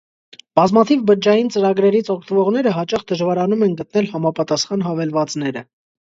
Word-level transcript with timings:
Բազմաթիվ 0.59 1.03
բջջային 1.09 1.51
ծրագրերից 1.55 2.09
օգտվողները 2.13 2.73
հաճախ 2.79 3.05
դժվարանում 3.13 3.67
են 3.69 3.77
գտնել 3.83 4.11
համապատասխան 4.17 4.89
հավելվածները։ 4.91 5.67